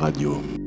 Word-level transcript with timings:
Radio. 0.00 0.65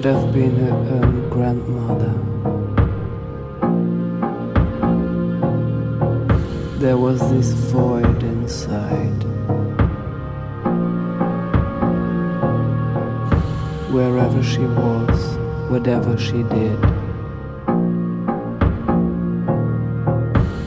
Could 0.00 0.14
have 0.14 0.32
been 0.32 0.56
her 0.56 0.72
own 0.72 1.04
um, 1.04 1.28
grandmother. 1.28 2.12
There 6.78 6.96
was 6.96 7.20
this 7.30 7.50
void 7.70 8.22
inside. 8.22 9.22
Wherever 13.92 14.42
she 14.42 14.60
was, 14.60 15.36
whatever 15.68 16.16
she 16.16 16.44
did, 16.44 16.78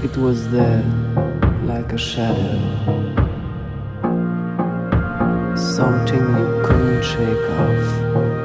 it 0.04 0.16
was 0.16 0.48
there 0.52 0.84
like 1.66 1.92
a 1.92 1.98
shadow. 1.98 2.60
Something 5.56 6.22
you 6.22 6.62
couldn't 6.64 7.04
shake 7.04 7.50
off. 7.50 8.43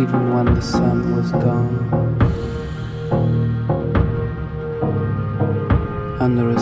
Even 0.00 0.32
when 0.32 0.54
the 0.54 0.62
sun 0.62 1.14
was 1.14 1.30
gone. 1.32 1.76
Under 6.18 6.48
a 6.48 6.58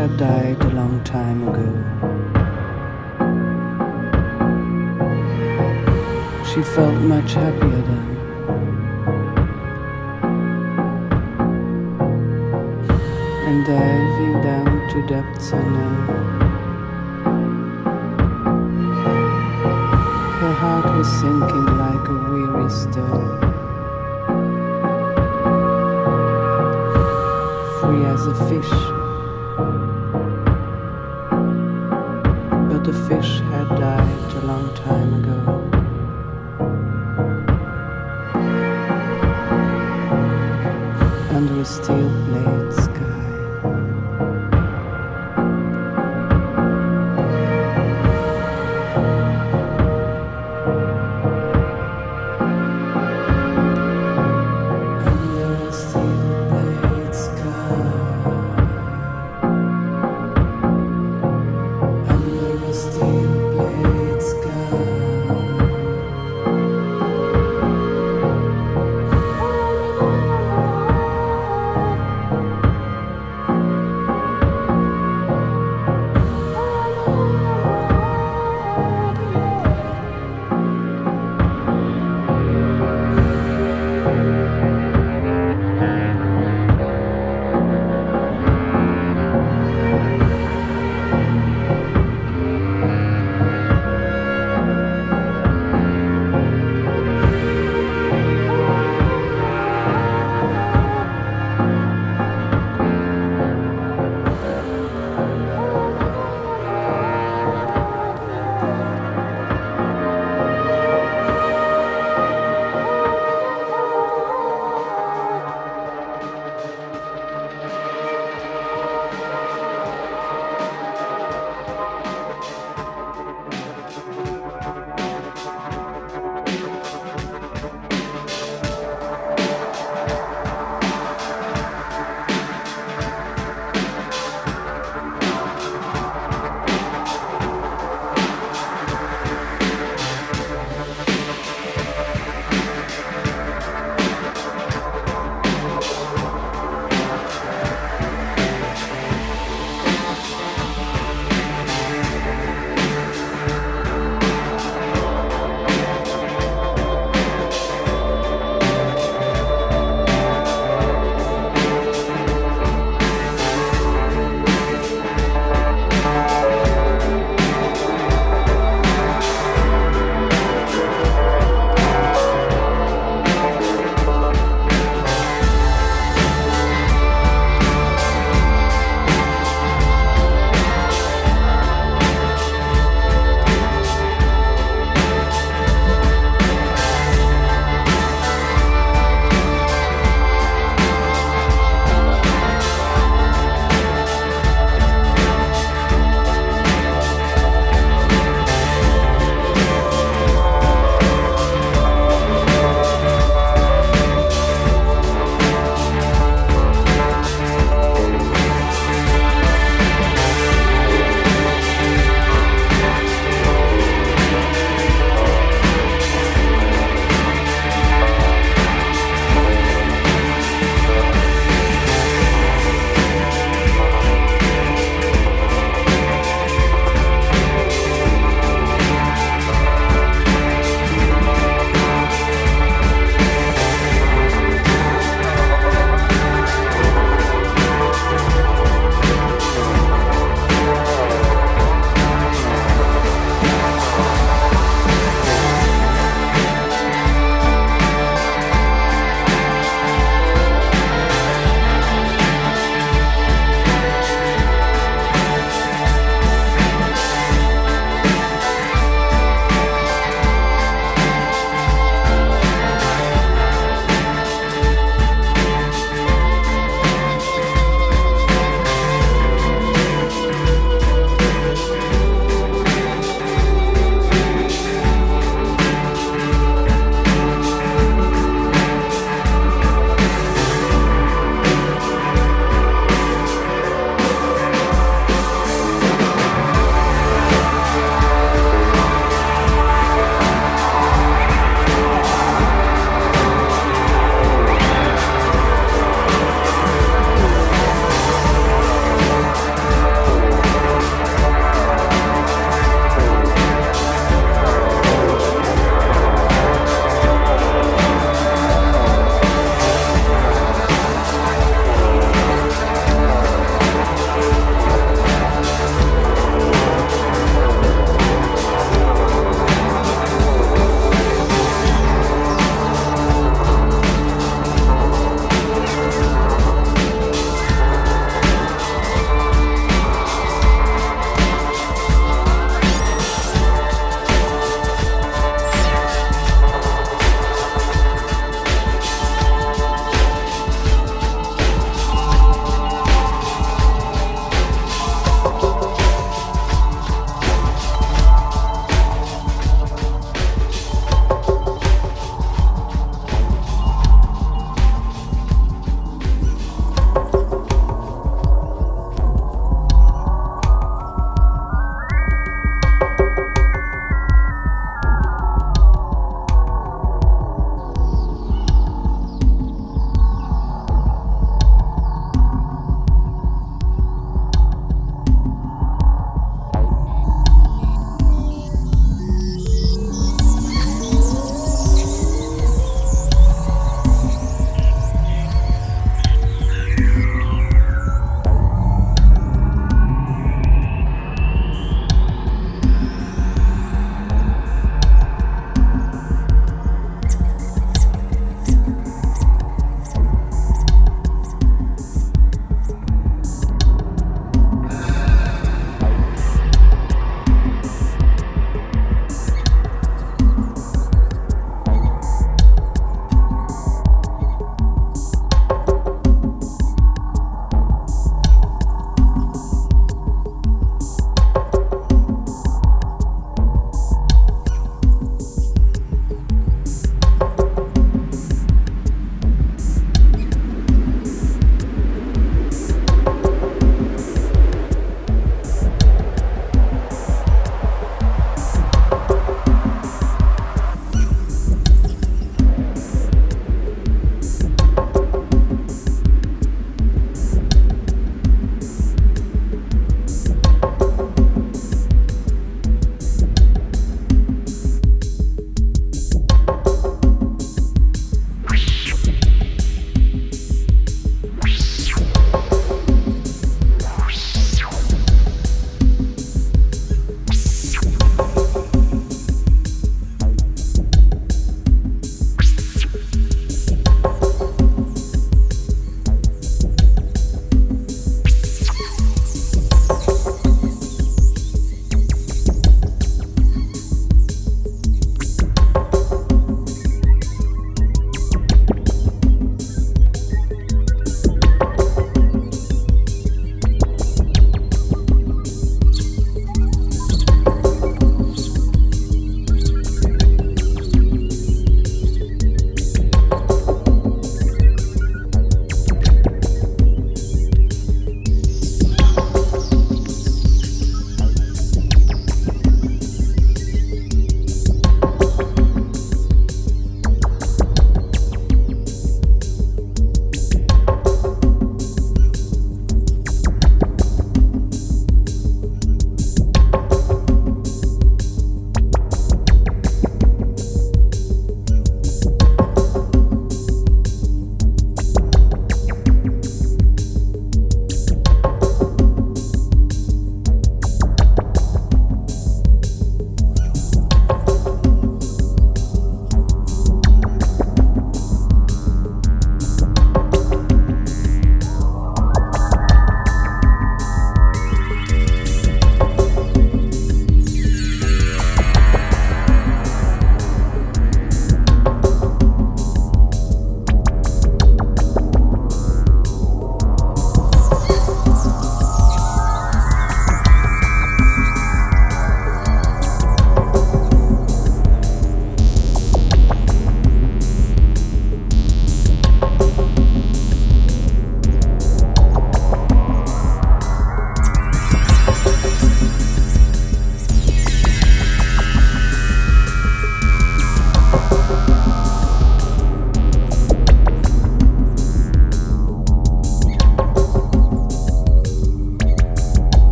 had 0.00 0.16
died 0.16 0.49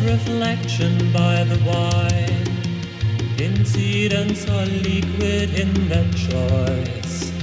reflection 0.00 1.12
by 1.12 1.44
the 1.44 1.58
wine. 1.64 2.46
Incidents 3.38 4.48
are 4.48 4.66
liquid 4.66 5.54
in 5.58 5.88
their 5.88 6.10
choice. 6.12 7.35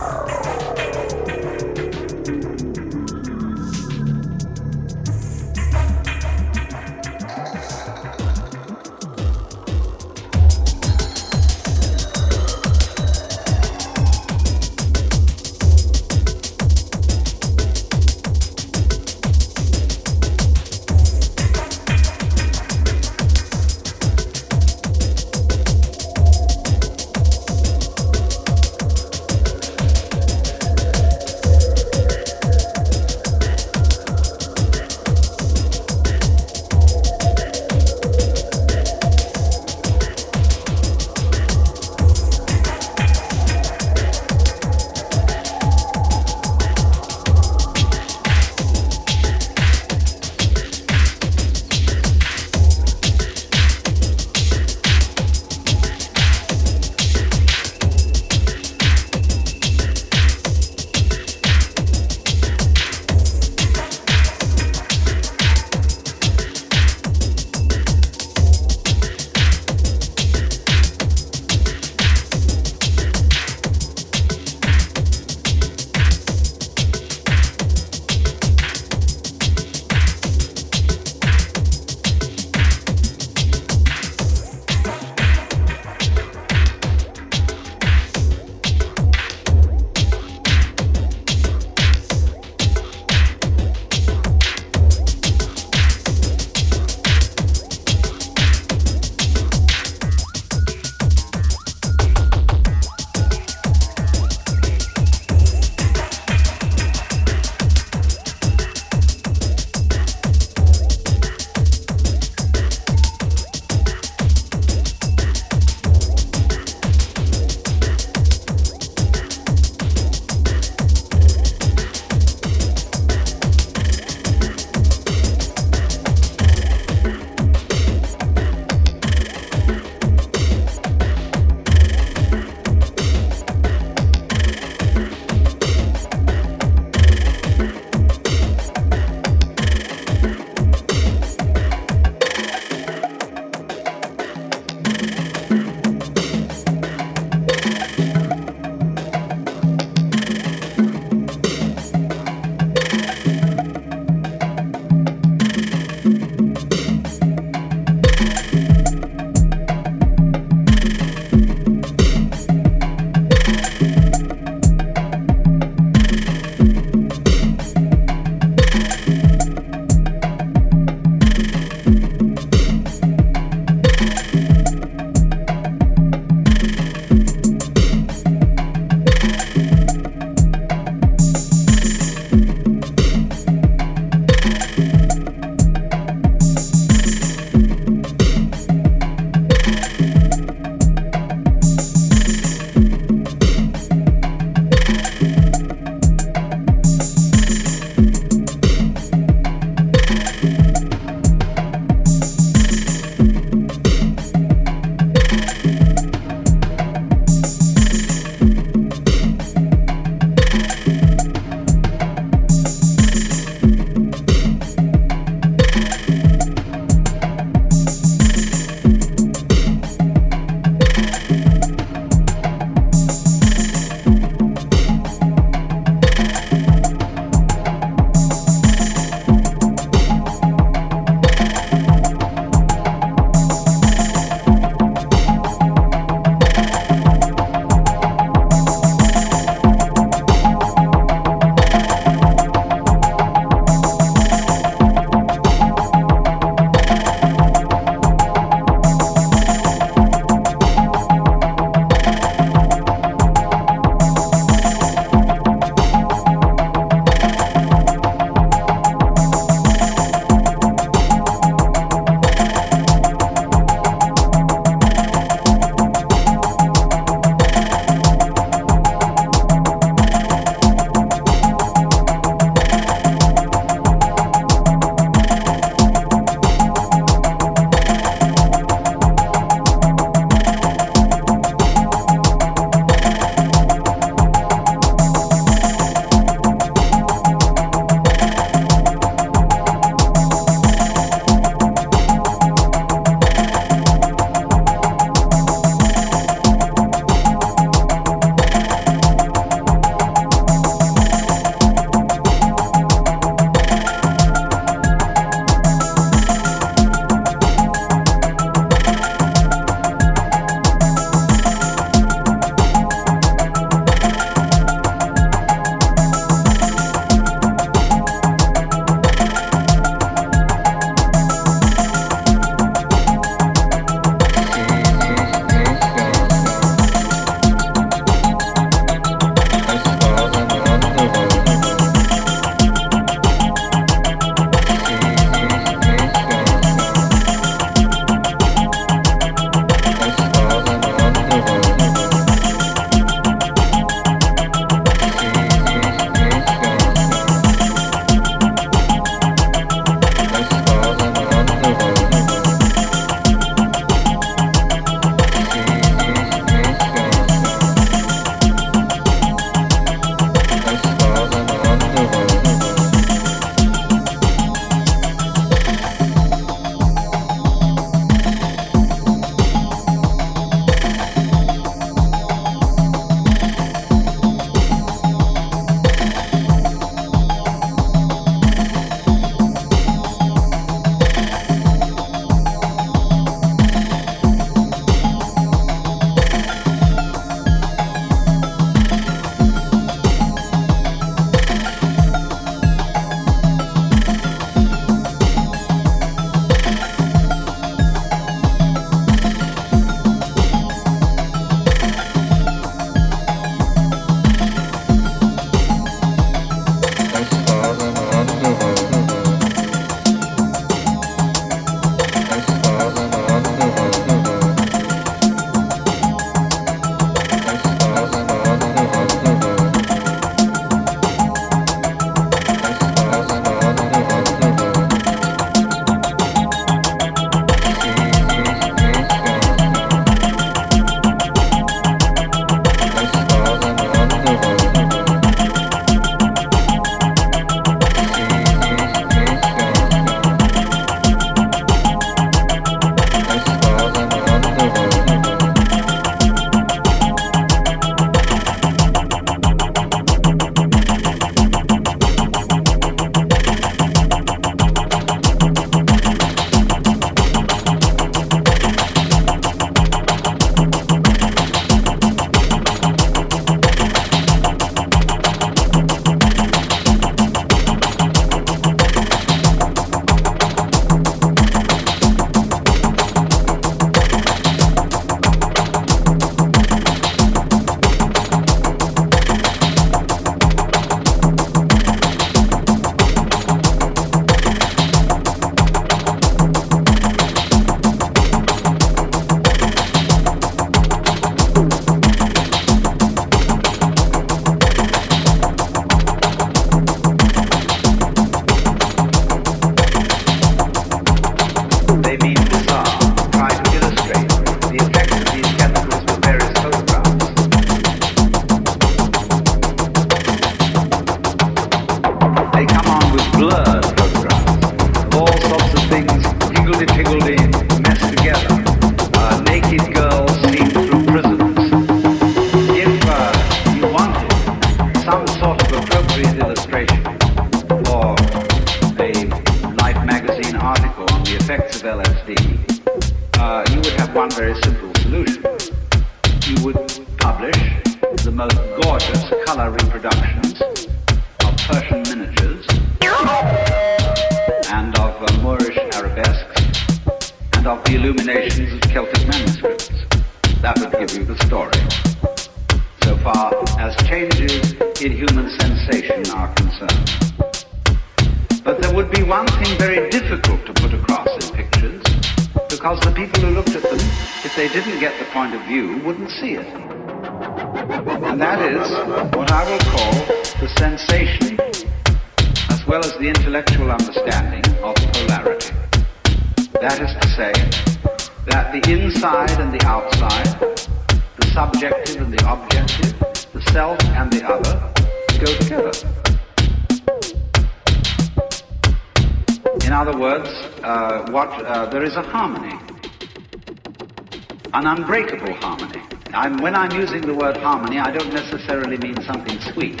When 596.64 596.74
I'm 596.74 596.98
using 596.98 597.20
the 597.20 597.34
word 597.34 597.58
harmony, 597.58 597.98
I 597.98 598.10
don't 598.10 598.32
necessarily 598.32 598.96
mean 598.96 599.20
something 599.24 599.60
sweet. 599.60 600.00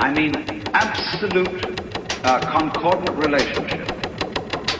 I 0.00 0.12
mean 0.12 0.34
absolute 0.74 1.64
uh, 2.24 2.40
concordant 2.50 3.16
relationship 3.24 3.86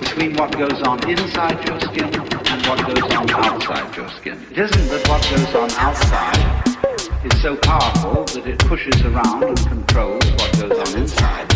between 0.00 0.34
what 0.34 0.50
goes 0.58 0.82
on 0.82 0.98
inside 1.08 1.64
your 1.64 1.78
skin 1.78 2.10
and 2.12 2.66
what 2.66 2.78
goes 2.92 3.14
on 3.14 3.30
outside 3.30 3.96
your 3.96 4.08
skin. 4.08 4.44
It 4.50 4.58
isn't 4.58 4.88
that 4.88 5.06
what 5.06 5.22
goes 5.30 5.54
on 5.54 5.70
outside 5.78 7.24
is 7.24 7.40
so 7.40 7.54
powerful 7.58 8.24
that 8.24 8.44
it 8.44 8.58
pushes 8.58 9.00
around 9.02 9.44
and 9.44 9.58
controls 9.58 10.26
what 10.32 10.58
goes 10.58 10.76
on 10.76 11.00
inside 11.00 11.54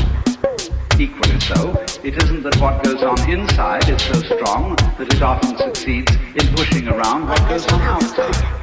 equally 1.00 1.40
so, 1.40 1.74
it 2.05 2.22
isn't 2.22 2.44
that 2.44 2.55
what 2.61 2.84
goes 2.84 3.03
on 3.03 3.18
inside 3.28 3.88
is 3.88 4.00
so 4.00 4.14
strong 4.36 4.76
that 4.96 5.12
it 5.12 5.20
often 5.20 5.59
succeeds 5.59 6.14
in 6.14 6.55
pushing 6.55 6.86
around 6.86 7.26
what 7.26 7.40
goes 7.48 7.66
on 7.72 7.80
outside. 7.80 8.61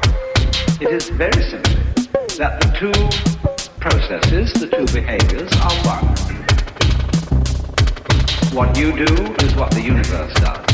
It 0.80 0.88
is 0.88 1.10
very 1.10 1.42
simple 1.42 1.74
that 2.38 2.58
the 2.62 2.68
two 2.80 2.92
processes, 3.80 4.52
the 4.54 4.66
two 4.66 4.86
behaviors 4.86 5.52
are 5.60 5.76
one. 5.84 6.06
What 8.54 8.74
you 8.78 8.92
do 8.92 9.12
is 9.44 9.54
what 9.56 9.70
the 9.72 9.82
universe 9.82 10.32
does. 10.40 10.64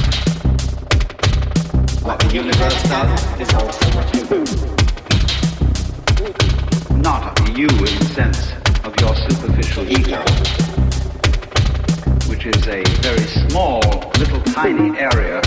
What 2.04 2.20
the 2.20 2.32
universe 2.32 2.82
does 2.84 3.40
is 3.40 3.52
also 3.52 3.84
what 3.96 4.14
you 4.14 4.24
do. 4.30 4.44
Not 6.98 7.40
you 7.58 7.66
in 7.66 7.98
the 7.98 8.10
sense 8.14 8.52
of 8.84 8.94
your 9.00 9.14
superficial 9.28 9.90
ego 9.90 10.22
which 12.28 12.46
is 12.46 12.68
a 12.68 12.84
very 13.02 13.26
small, 13.48 13.80
little 14.18 14.40
tiny 14.42 14.96
area 14.98 15.42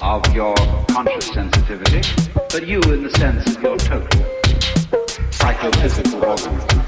of 0.00 0.22
your 0.34 0.54
conscious 0.88 1.26
sensitivity, 1.28 2.02
but 2.52 2.66
you 2.66 2.80
in 2.92 3.04
the 3.04 3.10
sense 3.10 3.54
of 3.54 3.62
your 3.62 3.76
total 3.76 4.26
psychophysical 5.30 6.24
organism, 6.24 6.82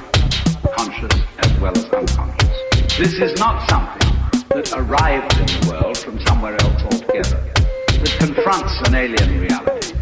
conscious 0.75 1.21
as 1.39 1.61
well 1.61 1.73
as 1.77 1.85
unconscious. 1.85 2.97
This 2.99 3.21
is 3.21 3.39
not 3.39 3.69
something 3.71 4.11
that 4.49 4.73
arrived 4.75 5.39
in 5.39 5.47
the 5.47 5.71
world 5.71 5.99
from 5.99 6.19
somewhere 6.27 6.61
else 6.63 6.83
altogether, 6.83 7.41
that 7.55 8.17
confronts 8.19 8.81
an 8.89 8.97
alien 8.97 9.41
reality. 9.41 9.95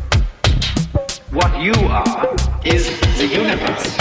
What 1.31 1.61
you 1.61 1.75
are 1.89 2.35
is 2.65 2.89
the 3.19 3.27
universe. 3.27 3.99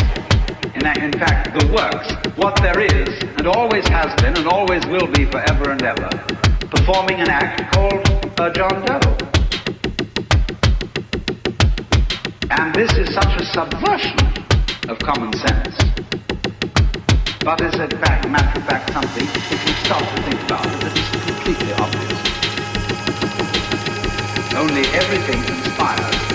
In, 0.76 0.88
in 1.04 1.12
fact, 1.20 1.60
the 1.60 1.68
works, 1.74 2.38
what 2.38 2.56
there 2.62 2.80
is, 2.80 3.22
and 3.38 3.48
always 3.48 3.86
has 3.90 4.16
been, 4.22 4.38
and 4.38 4.48
always 4.48 4.86
will 4.86 5.08
be 5.08 5.26
forever 5.26 5.72
and 5.72 5.84
ever, 5.84 6.10
performing 6.72 7.20
an 7.20 7.30
act 7.30 7.74
called 7.74 8.08
a 8.40 8.50
John 8.54 8.86
Doe. 8.86 9.39
And 12.60 12.76
this 12.76 12.92
is 12.98 13.14
such 13.14 13.40
a 13.40 13.46
subversion 13.46 14.20
of 14.90 15.00
common 15.00 15.32
sense, 15.32 15.78
but 17.40 17.62
is 17.62 17.74
in 17.80 17.90
fact, 18.02 18.28
matter 18.28 18.60
of 18.60 18.68
fact, 18.68 18.92
something, 18.92 19.24
if 19.24 19.66
you 19.66 19.74
stop 19.86 20.02
to 20.02 20.22
think 20.24 20.42
about 20.44 20.66
it, 20.66 20.82
that 20.82 20.98
is 20.98 21.10
completely 21.24 21.72
obvious. 21.80 22.20
Only 24.60 24.84
everything 24.92 25.42
conspires 25.44 26.29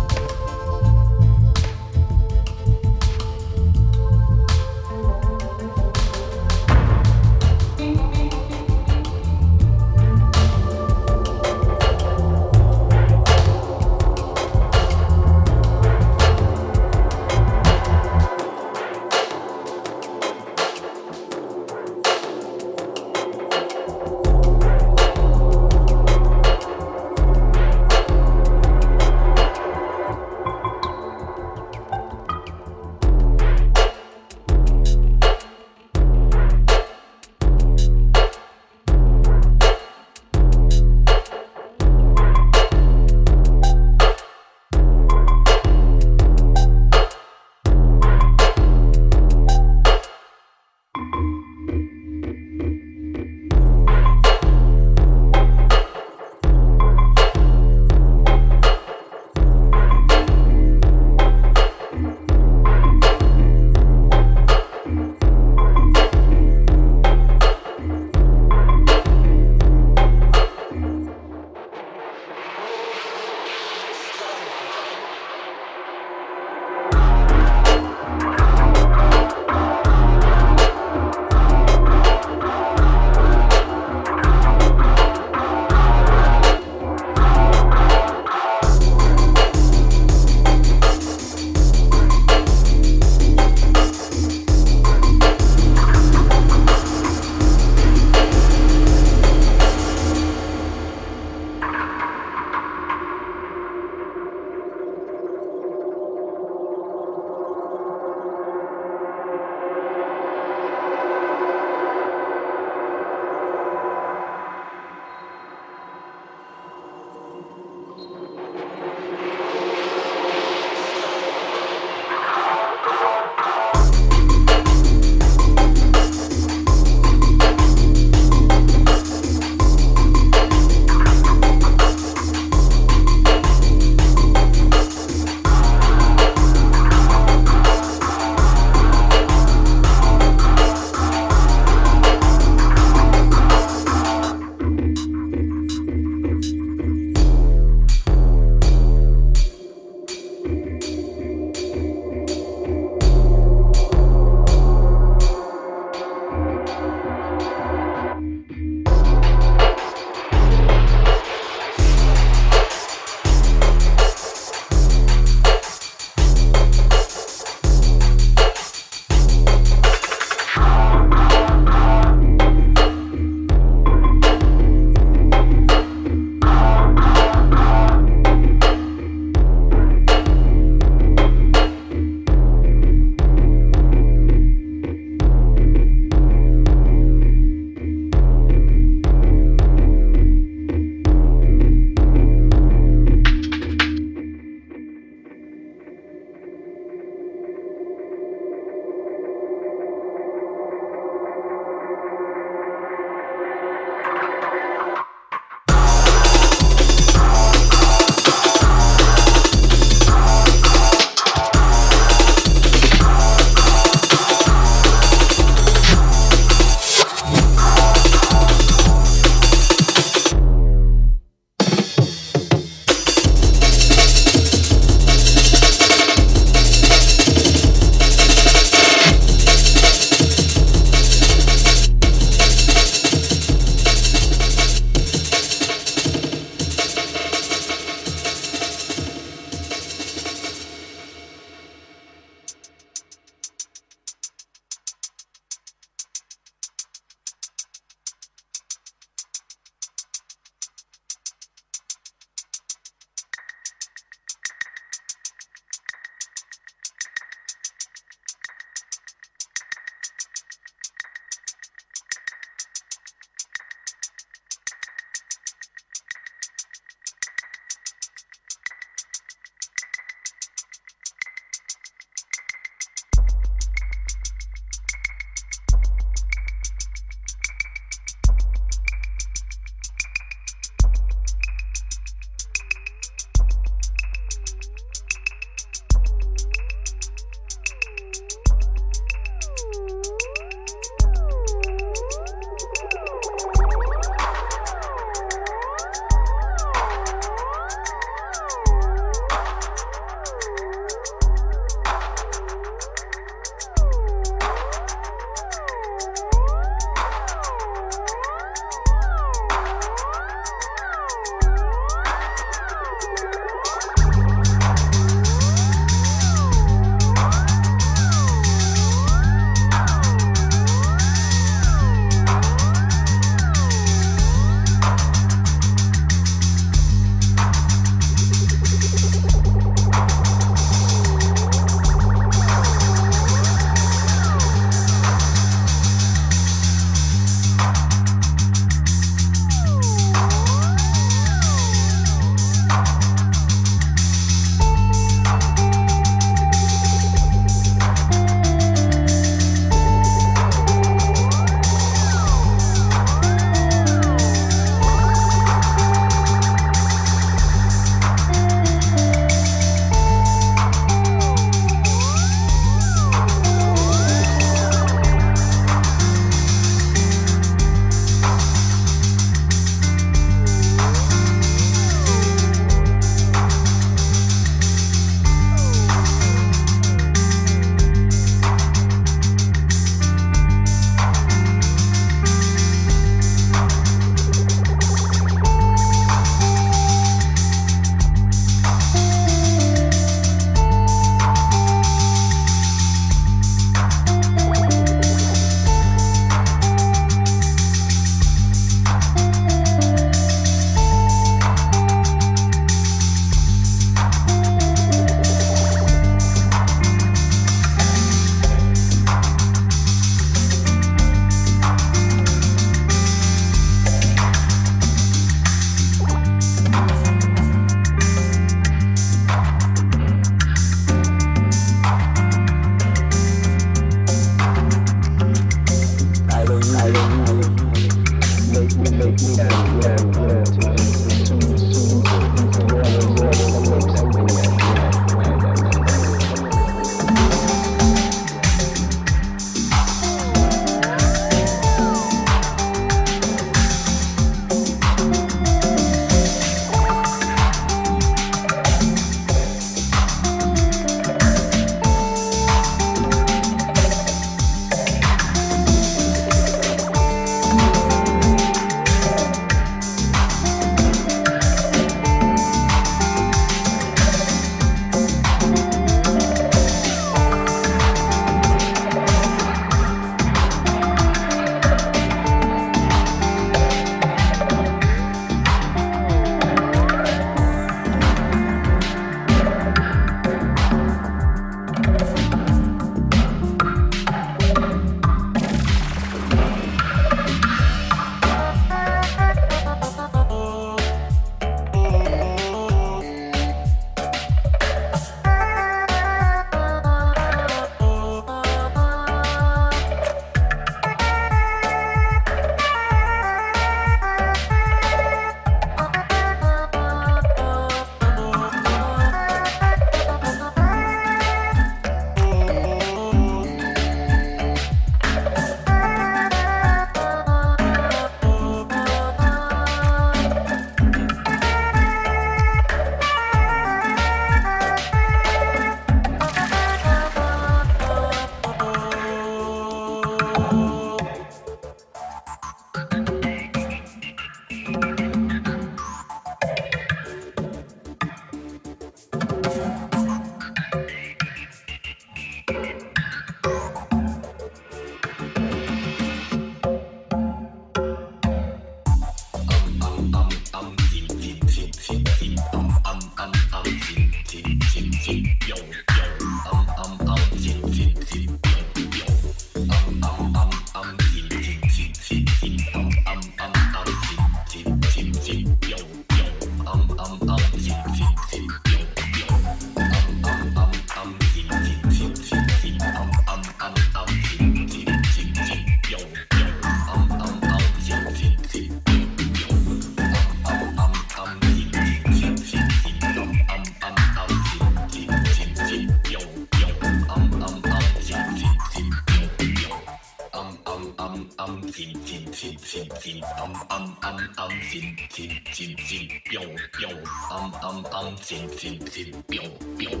fin 593.04 593.22
am 593.36 593.52
am 593.68 593.96
am 594.02 594.16
am 594.38 594.50
fin 594.70 594.96
fin 595.10 595.30
fin 595.52 595.76
fin 595.76 596.08
pion 596.24 596.56
pion 596.72 596.96
am 597.30 597.52
am 597.62 597.84
am 597.92 598.16
fin 598.16 598.48
fin 598.48 598.78
fin 598.92 599.12
pion 599.28 599.50
pion 599.78 600.00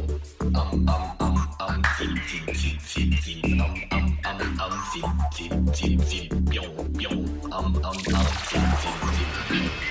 am 0.54 0.88
am 0.88 1.04
am 1.20 1.36
am 1.60 1.82
fin 1.98 2.16
fin 2.28 2.46
fin 2.54 2.78
fin 2.80 3.12
fin 3.24 3.60
am 3.60 3.74
am 3.92 4.06
am 4.24 4.40
am 4.64 4.74
fin 4.92 5.10
fin 5.36 5.66
fin 5.76 5.98
fin 6.08 6.28
pion 6.50 6.72
pion 6.96 7.20
am 7.52 7.76
am 7.84 7.98
am 8.16 8.28
fin 8.48 8.64
fin 8.80 8.96
fin 9.16 9.32
pion 9.48 9.83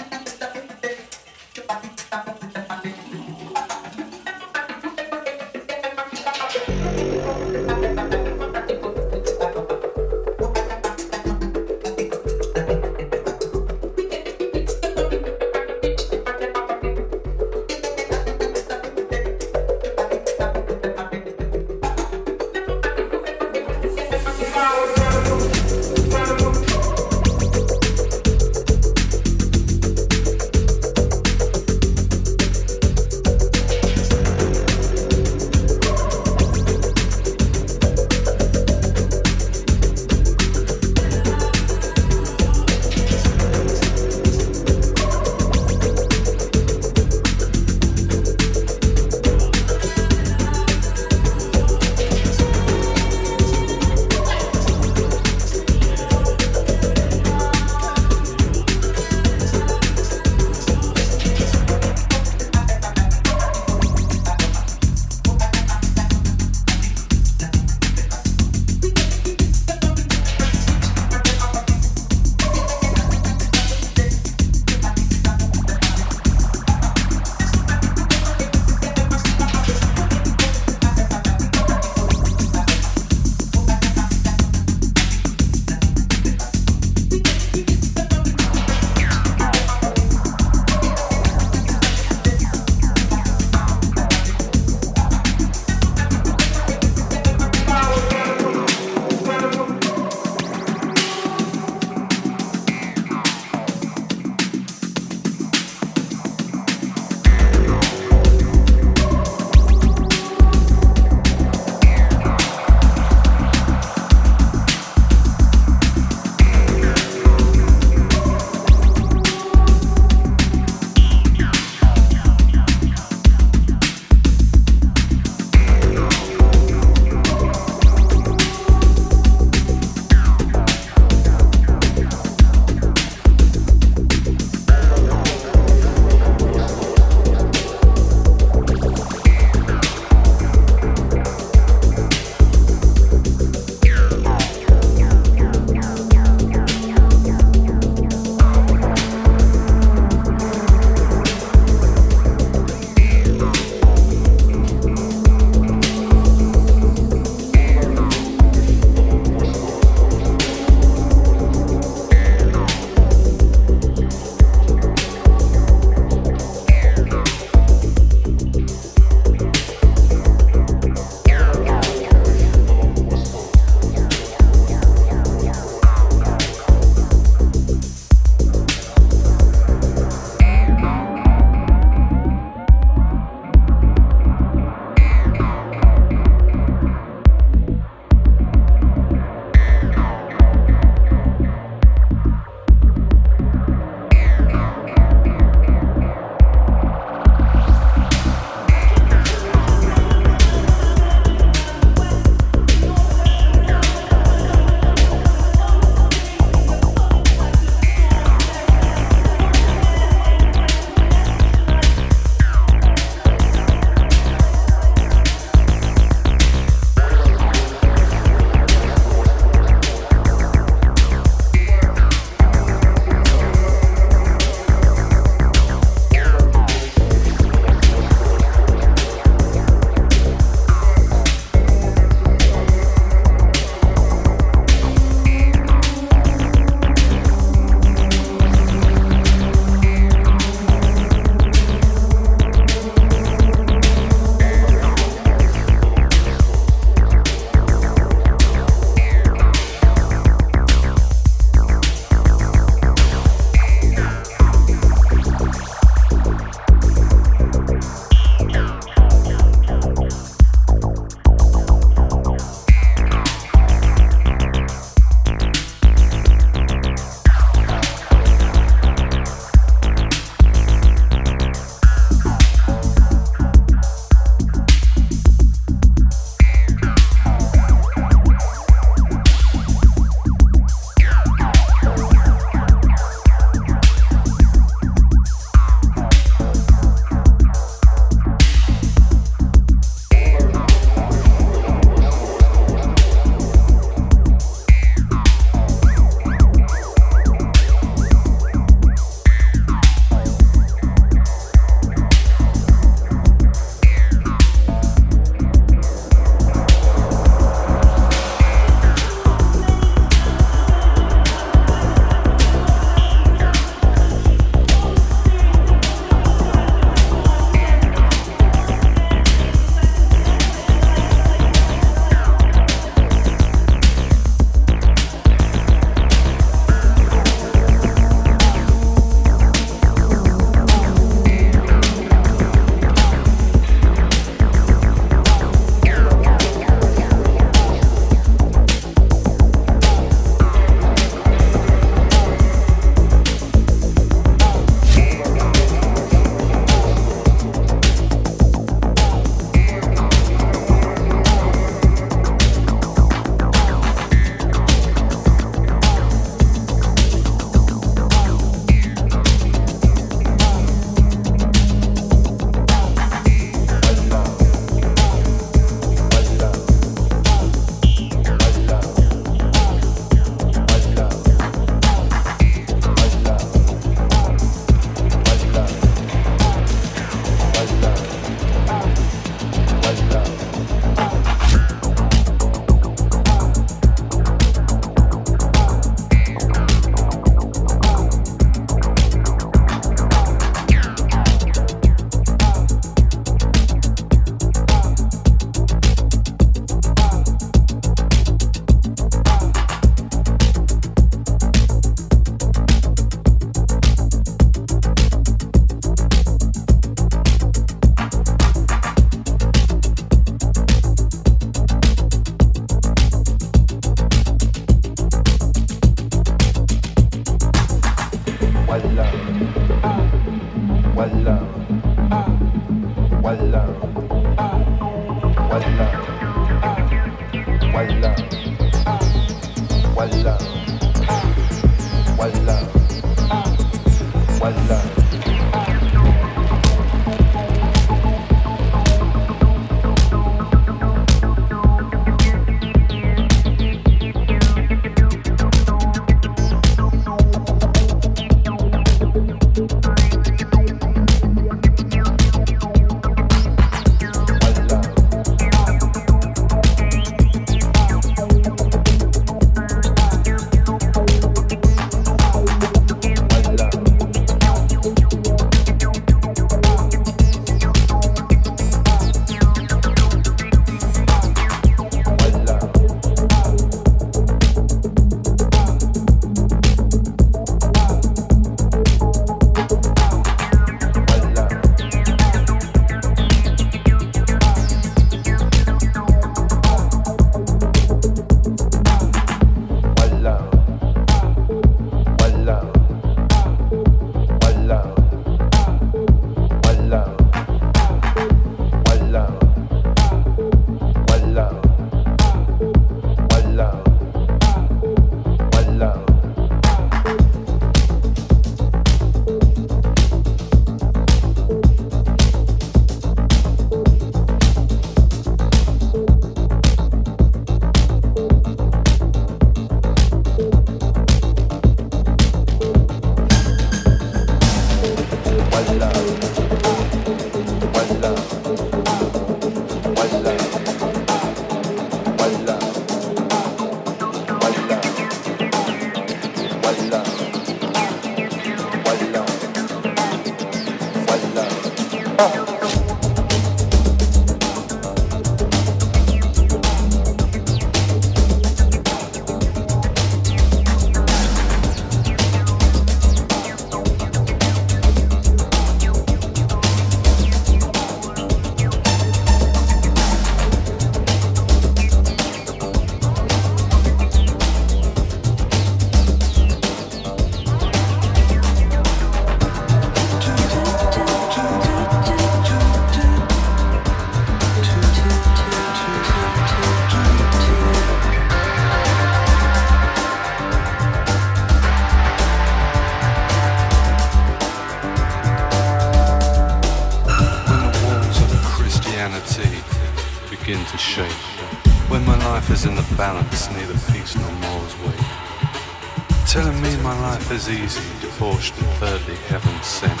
is 597.36 597.50
easy, 597.50 597.82
debauched, 598.00 598.56
and 598.56 598.66
thirdly 598.78 599.14
heaven 599.28 599.62
sent. 599.62 600.00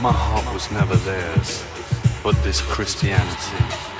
My 0.00 0.12
heart 0.12 0.50
was 0.54 0.70
never 0.70 0.96
theirs, 0.96 1.62
but 2.22 2.42
this 2.42 2.62
Christianity. 2.62 3.93